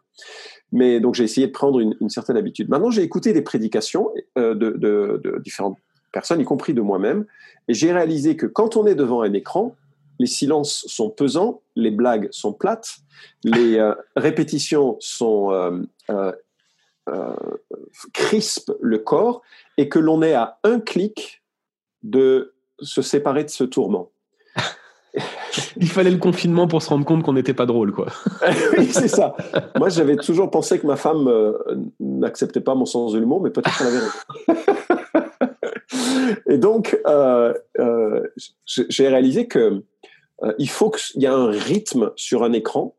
[0.71, 2.69] Mais donc j'ai essayé de prendre une, certaine habitude.
[2.69, 5.79] Maintenant, j'ai écouté des prédications euh, de différentes
[6.13, 7.25] personnes, y compris de moi-même,
[7.69, 9.75] et j'ai réalisé que quand on est devant un écran,
[10.19, 12.99] les silences sont pesants, les blagues sont plates,
[13.45, 16.33] les euh, répétitions sont euh, euh,
[17.09, 17.35] euh,
[18.13, 19.43] crispent le corps,
[19.77, 21.43] et que l'on est à un clic
[22.03, 24.11] de se séparer de ce tourment.
[25.77, 28.07] Il fallait le confinement pour se rendre compte qu'on n'était pas drôle, quoi.
[28.77, 29.35] oui, c'est ça.
[29.77, 31.31] Moi, j'avais toujours pensé que ma femme
[32.01, 34.63] n'acceptait pas mon sens de l'humour, mais peut-être qu'elle avait raison.
[36.49, 38.23] Et donc, euh, euh,
[38.67, 39.83] j'ai réalisé que
[40.43, 42.97] euh, il faut qu'il y ait un rythme sur un écran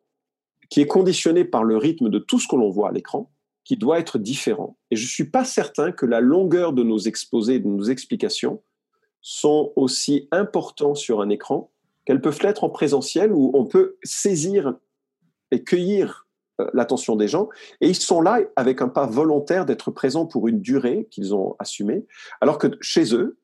[0.69, 3.31] qui est conditionné par le rythme de tout ce que l'on voit à l'écran,
[3.63, 4.77] qui doit être différent.
[4.91, 8.61] Et je ne suis pas certain que la longueur de nos exposés, de nos explications,
[9.21, 11.71] sont aussi importants sur un écran
[12.05, 14.75] qu'elles peuvent l'être en présentiel où on peut saisir
[15.51, 16.27] et cueillir
[16.61, 17.49] euh, l'attention des gens.
[17.81, 21.55] Et ils sont là avec un pas volontaire d'être présents pour une durée qu'ils ont
[21.59, 22.05] assumée,
[22.39, 23.37] alors que chez eux,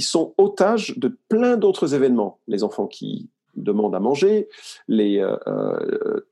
[0.00, 2.38] ils sont otages de plein d'autres événements.
[2.48, 4.48] Les enfants qui demandent à manger,
[4.88, 6.26] les, euh, euh,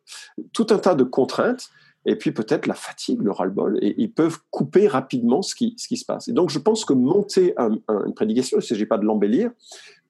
[0.54, 1.68] tout un tas de contraintes,
[2.06, 5.86] et puis peut-être la fatigue, le ras-le-bol, et ils peuvent couper rapidement ce qui, ce
[5.86, 6.28] qui se passe.
[6.28, 9.50] Et donc je pense que monter une prédication, il ne s'agit pas de l'embellir,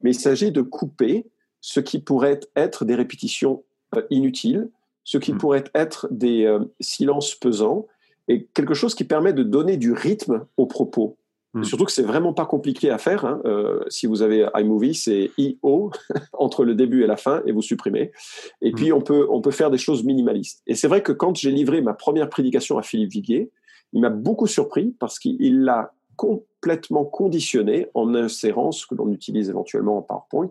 [0.03, 1.27] mais il s'agit de couper
[1.61, 3.64] ce qui pourrait être des répétitions
[3.97, 4.71] euh, inutiles,
[5.03, 5.38] ce qui mmh.
[5.38, 7.88] pourrait être des silences pesants,
[8.29, 11.16] et quelque chose qui permet de donner du rythme aux propos.
[11.59, 11.64] Hmm.
[11.64, 13.25] Surtout que c'est vraiment pas compliqué à faire.
[13.25, 13.40] Hein.
[13.44, 15.90] Euh, si vous avez iMovie, c'est IO
[16.33, 18.12] entre le début et la fin et vous supprimez.
[18.61, 18.97] Et puis hmm.
[18.97, 20.62] on peut on peut faire des choses minimalistes.
[20.66, 23.51] Et c'est vrai que quand j'ai livré ma première prédication à Philippe Viguier,
[23.92, 29.49] il m'a beaucoup surpris parce qu'il l'a complètement conditionné en insérant ce que l'on utilise
[29.49, 30.51] éventuellement en PowerPoint.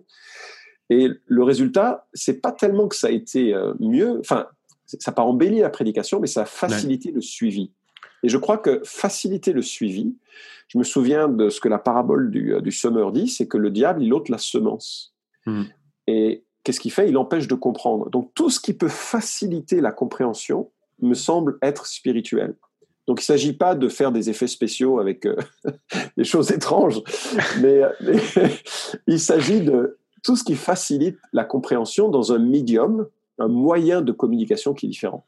[0.90, 4.20] Et le résultat, c'est pas tellement que ça a été euh, mieux.
[4.20, 4.48] Enfin,
[4.86, 7.72] ça n'a pas embelli la prédication, mais ça a facilité le suivi.
[8.24, 10.16] Et je crois que faciliter le suivi,
[10.68, 13.58] je me souviens de ce que la parabole du, euh, du semeur dit, c'est que
[13.58, 15.16] le diable, il ôte la semence.
[15.46, 15.64] Hmm.
[16.08, 17.10] Et qu'est-ce qu'il fait?
[17.10, 18.10] Il empêche de comprendre.
[18.10, 22.56] Donc tout ce qui peut faciliter la compréhension me semble être spirituel.
[23.08, 25.36] Donc il ne s'agit pas de faire des effets spéciaux avec euh,
[26.18, 27.02] des choses étranges,
[27.62, 28.18] mais, mais
[29.08, 33.08] il s'agit de tout ce qui facilite la compréhension dans un médium,
[33.40, 35.26] un moyen de communication qui est différent.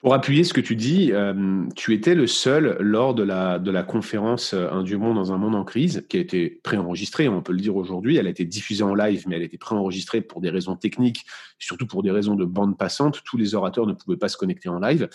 [0.00, 3.70] Pour appuyer ce que tu dis, euh, tu étais le seul lors de la, de
[3.70, 7.28] la conférence euh, Un Dieu monde dans un monde en crise, qui a été préenregistrée,
[7.28, 8.16] on peut le dire aujourd'hui.
[8.16, 11.26] Elle a été diffusée en live, mais elle a été préenregistrée pour des raisons techniques,
[11.58, 13.20] surtout pour des raisons de bande passante.
[13.26, 15.06] Tous les orateurs ne pouvaient pas se connecter en live.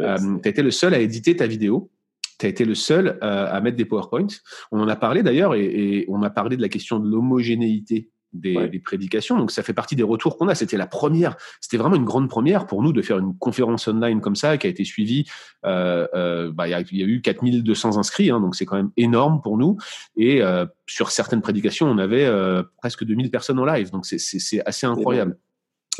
[0.00, 1.90] Euh, tu été le seul à éditer ta vidéo.
[2.38, 4.38] Tu as été le seul à mettre des PowerPoints.
[4.72, 8.08] On en a parlé d'ailleurs, et, et on a parlé de la question de l'homogénéité
[8.32, 9.36] des, prédications.
[9.36, 10.54] Donc ça fait partie des retours qu'on a.
[10.54, 14.20] C'était la première, c'était vraiment une grande première pour nous de faire une conférence online
[14.20, 15.26] comme ça qui a été suivie.
[15.64, 19.40] Euh, euh, bah, il y, a eu 4200 inscrits, hein, donc c'est quand même énorme
[19.42, 19.76] pour nous.
[20.16, 22.28] Et euh, sur certaines prédications, on avait
[22.78, 25.36] presque 2000 personnes en live, donc c'est assez incroyable.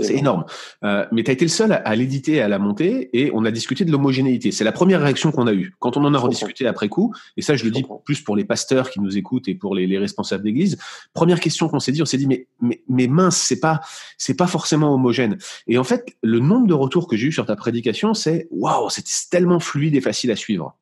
[0.03, 0.45] C'est énorme.
[0.85, 3.45] Euh, mais tu as été le seul à, l'éditer et à la monter et on
[3.45, 4.53] a discuté de l'homogénéité.
[4.53, 5.75] C'est la première réaction qu'on a eue.
[5.79, 8.45] Quand on en a rediscuté après coup, et ça je, le dis plus pour les
[8.45, 10.79] pasteurs qui nous écoutent et pour les, les responsables d'église,
[11.13, 13.81] première question qu'on s'est dit, on s'est dit mais, mais, mais mince, c'est pas,
[14.19, 15.39] c'est pas forcément homogène.
[15.67, 18.91] Et en fait, le nombre de retours que j'ai eu sur ta prédication, c'est waouh,
[18.91, 20.77] c'était tellement fluide et facile à suivre.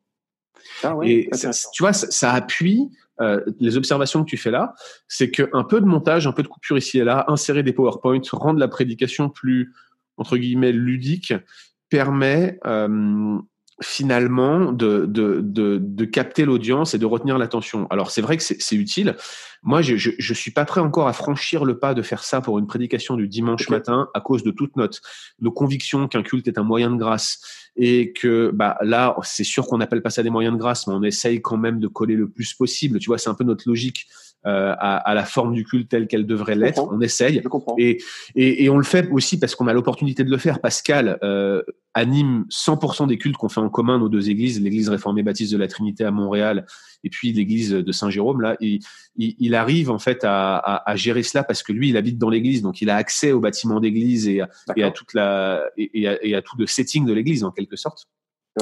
[0.83, 1.29] Ah et
[1.73, 2.89] tu vois, ça, appuie
[3.21, 4.73] euh, les observations que tu fais là,
[5.07, 8.21] c'est qu'un peu de montage, un peu de coupure ici et là, insérer des PowerPoints,
[8.31, 9.73] rendre la prédication plus
[10.17, 11.33] entre guillemets ludique,
[11.89, 13.37] permet euh,
[13.81, 17.87] finalement de, de, de, de capter l'audience et de retenir l'attention.
[17.89, 19.15] Alors c'est vrai que c'est utile.
[19.61, 22.39] Moi, je, je, je, suis pas prêt encore à franchir le pas de faire ça
[22.39, 25.01] pour une prédication du dimanche matin à cause de toute notre
[25.41, 29.67] nos convictions qu'un culte est un moyen de grâce et que bah là, c'est sûr
[29.67, 32.15] qu'on n'appelle pas ça des moyens de grâce, mais on essaye quand même de coller
[32.15, 32.99] le plus possible.
[32.99, 34.07] Tu vois, c'est un peu notre logique
[34.45, 36.87] euh, à, à, la forme du culte telle qu'elle devrait l'être.
[36.89, 37.41] On essaye.
[37.77, 37.97] Et,
[38.35, 40.61] et, et, on le fait aussi parce qu'on a l'opportunité de le faire.
[40.61, 41.61] Pascal euh,
[41.93, 45.57] anime 100% des cultes qu'on fait en commun nos deux églises, l'église réformée baptiste de
[45.57, 46.65] la Trinité à Montréal
[47.03, 48.39] et puis l'église de Saint-Jérôme.
[48.39, 48.79] Là, il,
[49.17, 52.29] il, arrive en fait à, à, à, gérer cela parce que lui, il habite dans
[52.29, 54.41] l'église, donc il a accès au bâtiment d'église et,
[54.77, 58.07] et, à toute la et, et à tout le setting de l'église en quelque sorte.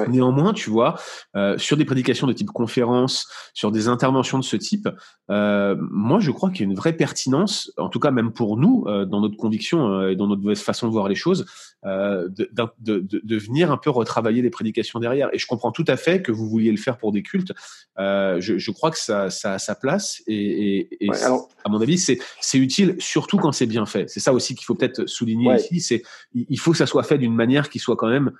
[0.07, 0.99] Néanmoins, tu vois,
[1.35, 4.87] euh, sur des prédications de type conférence, sur des interventions de ce type,
[5.29, 8.57] euh, moi, je crois qu'il y a une vraie pertinence, en tout cas même pour
[8.57, 11.45] nous, euh, dans notre conviction euh, et dans notre façon de voir les choses,
[11.85, 15.29] euh, de, de, de, de, venir un peu retravailler les prédications derrière.
[15.33, 17.53] Et je comprends tout à fait que vous vouliez le faire pour des cultes.
[17.97, 20.35] Je, je, crois que ça, ça, a sa place et,
[20.79, 21.49] et, et alors...
[21.63, 24.09] à mon avis, c'est utile, surtout quand c'est bien fait.
[24.09, 25.81] C'est ça aussi qu'il faut peut-être souligner ici.
[25.81, 28.31] C'est il faut que ça soit fait d'une manière qui soit quand même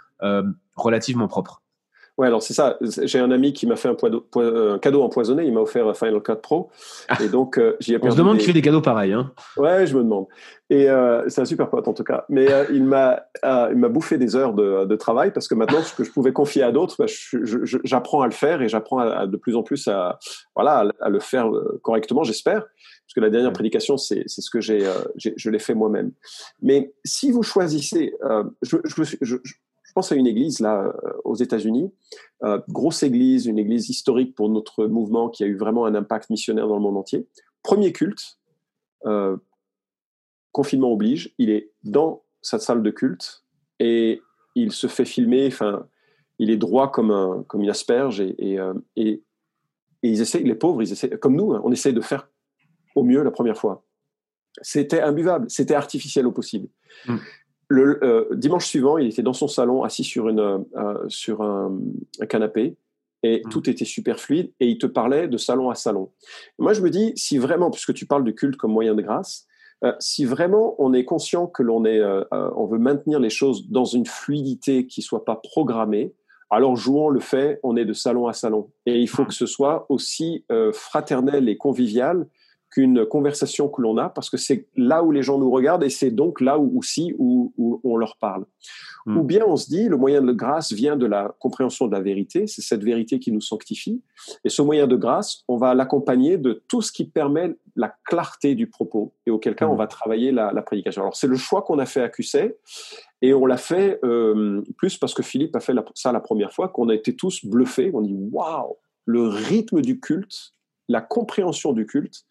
[0.76, 1.62] relativement propre.
[2.18, 2.78] Ouais, alors c'est ça.
[2.82, 3.96] J'ai un ami qui m'a fait un,
[4.38, 5.46] euh, un, cadeau empoisonné.
[5.46, 6.72] Il m'a offert Final Cut Pro.
[7.10, 7.18] Ah.
[7.24, 9.14] Et donc, euh, j'y ai On se demande qui fait des cadeaux pareils.
[9.14, 9.32] Hein.
[9.56, 10.26] Ouais, je me demande.
[10.72, 12.26] Et euh, c'est un super pote en tout cas.
[12.28, 15.84] Mais euh, il m'a il m'a bouffé des heures de, de, travail parce que maintenant,
[15.84, 17.06] ce que je pouvais confier à d'autres, bah,
[17.84, 20.18] j'apprends à le faire et j'apprends de plus en plus à,
[20.56, 21.50] voilà, à, le faire
[21.84, 22.62] correctement, j'espère.
[22.62, 24.84] Parce que la dernière prédication, c'est ce que j'ai,
[25.16, 26.12] je l'ai fait moi-même.
[26.64, 28.16] Mais si vous choisissez,
[28.64, 28.78] je,
[29.22, 29.38] je,
[29.98, 31.92] pense à une église là euh, aux États-Unis,
[32.44, 36.30] euh, grosse église, une église historique pour notre mouvement qui a eu vraiment un impact
[36.30, 37.28] missionnaire dans le monde entier.
[37.64, 38.38] Premier culte,
[39.08, 39.38] euh,
[40.52, 43.44] confinement oblige, il est dans sa salle de culte
[43.80, 44.22] et
[44.54, 45.48] il se fait filmer.
[45.48, 45.88] Enfin,
[46.38, 48.60] il est droit comme un comme une asperge et,
[50.04, 52.30] ils essaient, les pauvres, ils essaient, comme nous, hein, on essaie de faire
[52.94, 53.84] au mieux la première fois.
[54.62, 56.68] C'était imbuvable, c'était artificiel au possible.
[57.08, 57.18] Mm
[57.68, 61.78] le euh, dimanche suivant, il était dans son salon, assis sur, une, euh, sur un,
[62.30, 62.78] canapé,
[63.24, 63.50] et mm.
[63.50, 66.12] tout était super fluide et il te parlait de salon à salon.
[66.60, 69.48] Moi, je me dis, si vraiment, puisque tu parles de culte comme moyen de grâce,
[69.84, 73.30] euh, si vraiment on est conscient que l'on est, euh, euh, on veut maintenir les
[73.30, 76.14] choses dans une fluidité qui soit pas programmée,
[76.50, 78.72] alors jouons le fait, on est de salon à salon.
[78.86, 79.28] Et il faut mm.
[79.28, 82.28] que ce soit aussi fraternel et convivial
[82.70, 85.90] qu'une conversation que l'on a, parce que c'est là où les gens nous regardent et
[85.90, 87.54] c'est donc là où, aussi où,
[87.84, 88.46] on leur parle.
[89.06, 89.18] Hmm.
[89.18, 92.02] Ou bien on se dit, le moyen de grâce vient de la compréhension de la
[92.02, 94.02] vérité, c'est cette vérité qui nous sanctifie,
[94.44, 98.56] et ce moyen de grâce, on va l'accompagner de tout ce qui permet la clarté
[98.56, 99.78] du propos, et auquel cas on hmm.
[99.78, 101.04] va travailler la, prédication.
[101.04, 102.58] Alors c'est le choix qu'on a fait à QC,
[103.22, 106.68] et on l'a fait euh, plus parce que Philippe a fait ça la première fois,
[106.68, 108.76] qu'on a été tous bluffés, on dit, waouh,
[109.06, 110.54] le rythme du culte
[110.88, 112.24] la compréhension du culte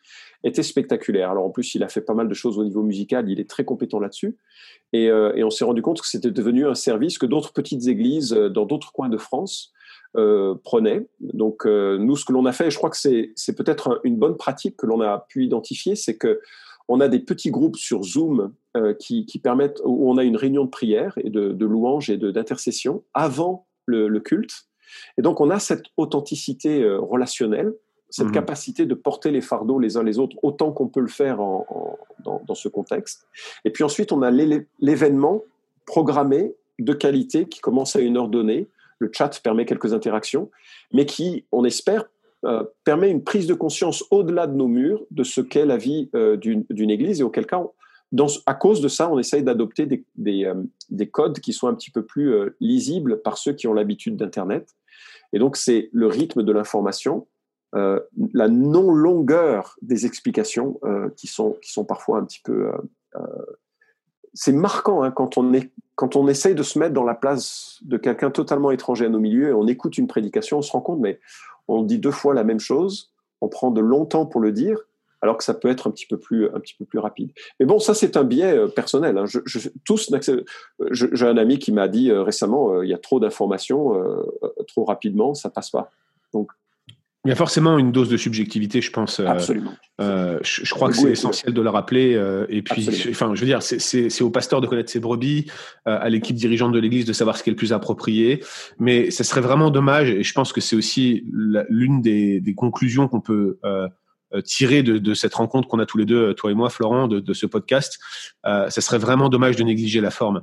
[0.44, 1.30] était spectaculaire.
[1.30, 3.48] Alors en plus, il a fait pas mal de choses au niveau musical, il est
[3.48, 4.36] très compétent là-dessus.
[4.92, 8.32] Et, euh, on s'est rendu compte que c'était devenu un service que d'autres petites églises
[8.32, 9.72] euh, dans d'autres coins de France
[10.16, 11.06] euh, prenaient.
[11.20, 14.76] Donc nous, ce que l'on a fait, je crois que c'est peut-être une bonne pratique
[14.76, 16.40] que l'on a pu identifier, c'est que
[16.88, 18.52] on a des petits groupes sur Zoom
[19.00, 23.02] qui, permettent, où on a une réunion de prière et de, de louange et d'intercession
[23.12, 24.68] avant le, le, culte.
[25.18, 27.74] Et donc on a cette authenticité relationnelle
[28.10, 28.32] cette mhm.
[28.32, 32.54] capacité de porter les fardeaux les uns les autres autant qu'on peut le faire dans,
[32.54, 33.26] ce contexte.
[33.64, 35.42] Et puis ensuite, on a l'événement
[35.84, 38.68] programmé de qualité qui commence à une heure donnée.
[38.98, 40.50] Le chat permet quelques interactions,
[40.92, 42.06] mais qui, on espère,
[42.44, 46.10] euh, permet une prise de conscience au-delà de nos murs de ce qu'est la vie
[46.14, 47.62] euh, d'une église et auquel cas,
[48.46, 50.04] à cause de ça, on essaye d'adopter des,
[50.44, 50.54] euh,
[50.90, 54.74] des, codes qui sont un petit peu plus lisibles par ceux qui ont l'habitude d'Internet.
[55.32, 57.26] Et donc, c'est le rythme de l'information,
[57.74, 58.00] euh,
[58.32, 62.70] la non-longueur des explications euh, qui, sont, qui sont parfois un petit peu...
[63.16, 63.20] Euh,
[64.34, 67.78] c'est marquant hein, quand, on est, quand on essaye de se mettre dans la place
[67.82, 70.80] de quelqu'un totalement étranger à nos milieux et on écoute une prédication, on se rend
[70.80, 71.18] compte, mais
[71.68, 74.78] on dit deux fois la même chose, on prend de longtemps pour le dire,
[75.22, 77.32] alors que ça peut être un petit peu plus, un petit peu plus rapide.
[77.58, 79.16] Mais bon, ça c'est un biais personnel.
[79.18, 79.24] Hein.
[79.84, 80.12] Tous
[80.90, 83.94] j'ai un ami qui m'a dit récemment, il y a trop d'informations,
[84.68, 85.90] trop rapidement, ça passe pas.
[86.34, 86.52] Donc
[87.26, 89.18] il y a forcément une dose de subjectivité, je pense.
[89.18, 89.72] Euh, Absolument.
[90.00, 92.14] Euh, je, crois que c'est essentiel de le rappeler.
[92.14, 95.50] Euh, et puis, enfin, je veux dire, c'est au pasteur de connaître ses brebis,
[95.84, 98.44] à l'équipe dirigeante de l'Église de savoir ce qui est le plus approprié.
[98.78, 101.24] Mais ce serait vraiment dommage, et je pense que c'est aussi
[101.68, 103.58] l'une des, conclusions qu'on peut
[104.44, 107.32] tirer de, cette rencontre qu'on a tous les deux, toi et moi, Florent, de, de
[107.32, 107.98] ce podcast.
[108.44, 110.42] ce serait vraiment dommage de négliger la forme.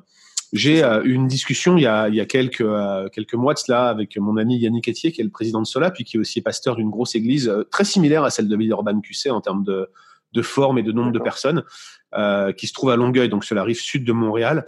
[0.54, 3.56] J'ai euh, eu une discussion il y a, il y a quelques, euh, quelques mois
[3.56, 6.18] de cela avec mon ami Yannick Etier, qui est le président de Sola, puis qui
[6.18, 9.42] est aussi pasteur d'une grosse église euh, très similaire à celle de Villeurbanne QC en
[9.42, 9.90] termes de,
[10.34, 11.64] de forme et de nombre de personnes,
[12.14, 14.66] euh, qui se trouve à Longueuil, donc sur la rive sud de Montréal.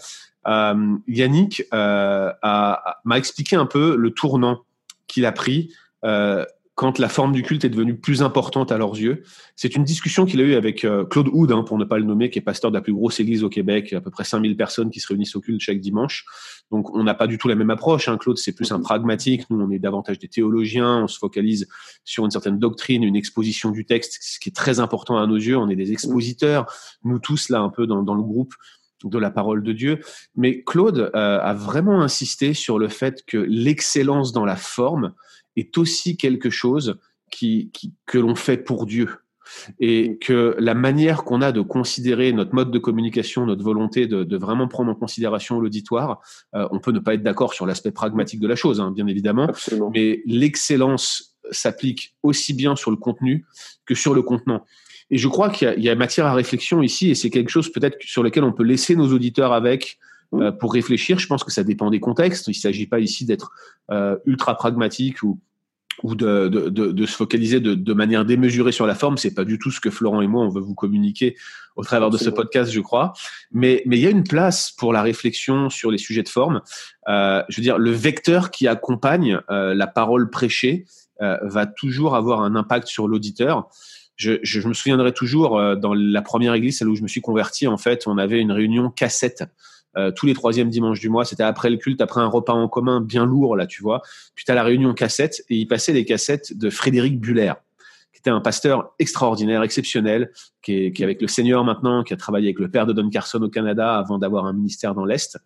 [0.47, 4.63] Euh, Yannick m'a expliqué un peu le tournant
[5.05, 5.71] qu'il a pris
[6.75, 9.23] quand la forme du culte est devenue plus importante à leurs yeux.
[9.55, 12.03] C'est une discussion qu'il a eue avec euh, Claude Houd, hein, pour ne pas le
[12.03, 14.57] nommer, qui est pasteur de la plus grosse église au Québec, à peu près 5000
[14.57, 16.25] personnes qui se réunissent au culte chaque dimanche.
[16.71, 18.09] Donc on n'a pas du tout la même approche.
[18.09, 18.17] Hein.
[18.17, 19.49] Claude, c'est plus un pragmatique.
[19.49, 21.03] Nous, on est davantage des théologiens.
[21.03, 21.67] On se focalise
[22.03, 25.37] sur une certaine doctrine, une exposition du texte, ce qui est très important à nos
[25.37, 25.57] yeux.
[25.57, 26.65] On est des expositeurs,
[27.05, 28.53] nous tous là un peu dans, dans le groupe
[29.03, 29.99] de la parole de Dieu.
[30.35, 35.13] Mais Claude euh, a vraiment insisté sur le fait que l'excellence dans la forme
[35.55, 36.99] est aussi quelque chose
[37.31, 37.71] qui,
[38.05, 39.09] que l'on fait pour Dieu.
[39.79, 44.37] Et que la manière qu'on a de considérer notre mode de communication, notre volonté de,
[44.37, 46.19] vraiment prendre en considération l'auditoire,
[46.55, 49.05] euh, on peut ne pas être d'accord sur l'aspect pragmatique de la chose, hein, bien
[49.05, 49.47] évidemment,
[49.93, 53.45] mais l'excellence s'applique aussi bien sur le contenu
[53.85, 54.65] que sur le contenant.
[55.11, 57.97] Et je crois qu'il y, a matière à réflexion ici, et c'est quelque chose peut-être
[58.01, 59.99] sur lequel on peut laisser nos auditeurs avec
[60.41, 61.19] euh, pour réfléchir.
[61.19, 62.47] Je pense que ça dépend des contextes.
[62.47, 63.51] Il ne s'agit pas ici d'être
[63.91, 65.39] euh, ultra pragmatique ou
[66.03, 69.45] ou de, de, de, se focaliser de, de, manière démesurée sur la forme, c'est pas
[69.45, 71.37] du tout ce que Florent et moi on veut vous communiquer
[71.75, 73.13] au travers de ce podcast, je crois.
[73.51, 76.61] Mais mais il y a une place pour la réflexion sur les sujets de forme.
[77.07, 80.85] Euh, je veux dire, le vecteur qui accompagne euh, la parole prêchée
[81.21, 83.69] euh, va toujours avoir un impact sur l'auditeur.
[84.15, 87.07] Je, je, je, me souviendrai toujours euh, dans la première église, celle où je me
[87.07, 89.43] suis converti, en fait, on avait une réunion cassette
[89.97, 91.25] euh, tous les troisièmes dimanches du mois.
[91.25, 94.01] C'était après le culte, après un repas en commun bien lourd, là, tu vois.
[94.35, 97.53] Puis tu as la réunion cassette et il passait les cassettes de Frédéric Buller,
[98.13, 100.31] qui était un pasteur extraordinaire, exceptionnel,
[100.61, 102.93] qui est, qui est avec le Seigneur maintenant, qui a travaillé avec le père de
[102.93, 105.37] Don Carson au Canada avant d'avoir un ministère dans l'Est.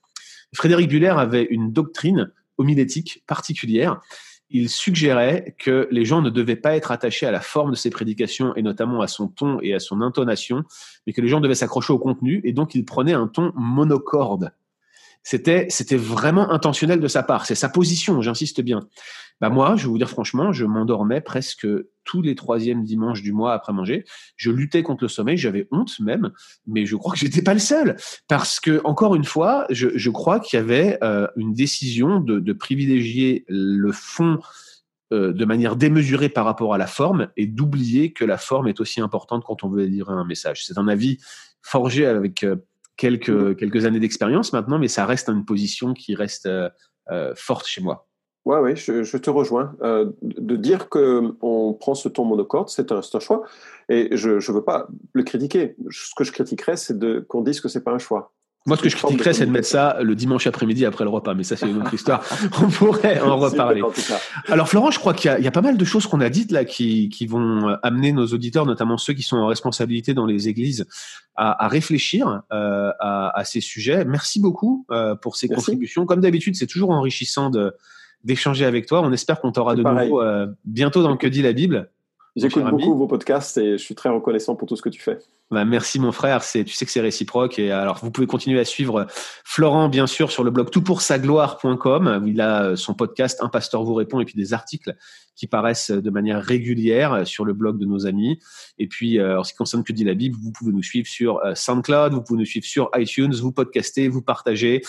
[0.56, 4.02] Frédéric Buller avait une doctrine homilétique particulière
[4.50, 7.90] il suggérait que les gens ne devaient pas être attachés à la forme de ses
[7.90, 10.64] prédications et notamment à son ton et à son intonation,
[11.06, 14.52] mais que les gens devaient s'accrocher au contenu et donc il prenait un ton monocorde.
[15.24, 17.46] C'était, c'était vraiment intentionnel de sa part.
[17.46, 18.82] C'est sa position, j'insiste bien.
[19.42, 21.68] Bah moi, je vais vous dire franchement, je m'endormais presque
[22.04, 24.04] tous les troisièmes dimanches du mois après manger.
[24.36, 26.32] Je luttais contre le sommeil, j'avais honte même,
[26.68, 27.96] mais je crois que j'étais pas le seul
[28.28, 32.54] parce que encore une fois, je, je crois qu'il y avait euh, une décision de,
[32.54, 34.40] privilégier le fond
[35.14, 38.82] euh, de manière démesurée par rapport à la forme et d'oublier que la forme est
[38.82, 40.66] aussi importante quand on veut dire un message.
[40.66, 41.20] C'est un avis
[41.62, 42.58] forgé avec euh,
[43.00, 47.82] quelques quelques années d'expérience maintenant, mais ça reste une position qui reste euh, forte chez
[47.82, 48.08] moi.
[48.46, 49.76] Oui, ouais, je, je, te rejoins.
[49.82, 53.44] Euh, de dire qu'on prend ce ton monocorde, c'est un, un, choix.
[53.90, 55.76] Et je ne veux pas le critiquer.
[55.90, 58.34] Ce que je critiquerais, c'est qu'on dise que c'est pas un choix.
[58.66, 61.34] Moi, ce que je critiquerais, c'est de mettre ça le dimanche après-midi après le repas.
[61.34, 62.24] Mais ça, c'est une autre histoire.
[62.62, 63.82] On pourrait en reparler.
[64.48, 66.52] Alors, Florent, je crois qu'il y, y, a pas mal de choses qu'on a dites
[66.52, 70.50] là qui, qui, vont amener nos auditeurs, notamment ceux qui sont en responsabilité dans les
[70.50, 70.86] églises,
[71.36, 74.04] à, à réfléchir euh, à, à, ces sujets.
[74.04, 75.66] Merci beaucoup euh, pour ces Merci.
[75.66, 76.06] contributions.
[76.06, 77.50] Comme d'habitude, c'est toujours enrichissant
[78.24, 79.02] d'échanger avec toi.
[79.02, 80.10] On espère qu'on t'aura de pareil.
[80.10, 81.90] nouveau euh, bientôt dans Que dit la Bible.
[82.36, 85.18] J'écoute beaucoup vos podcasts et je suis très reconnaissant pour tout ce que tu fais.
[85.52, 87.58] Bah, merci mon frère, c'est tu sais que c'est réciproque.
[87.58, 89.08] Et alors vous pouvez continuer à suivre
[89.44, 93.96] Florent bien sûr sur le blog toutpoursagloire.com, il a euh, son podcast Un pasteur vous
[93.96, 94.96] répond et puis des articles
[95.36, 98.40] qui paraissent de manière régulière sur le blog de nos amis.
[98.78, 101.08] Et puis euh, en ce qui concerne que dit la Bible, vous pouvez nous suivre
[101.08, 104.84] sur euh, SoundCloud, vous pouvez nous suivre sur iTunes, vous podcastez, vous partagez.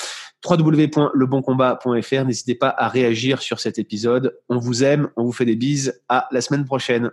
[0.47, 4.37] www.leboncombat.fr, n'hésitez pas à réagir sur cet épisode.
[4.51, 7.13] On vous aime, on vous fait des bises, à la semaine prochaine.